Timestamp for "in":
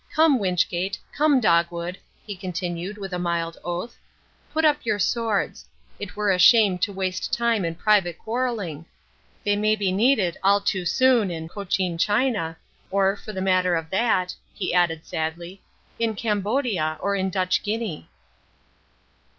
7.63-7.75, 11.29-11.47, 15.99-16.15, 17.15-17.29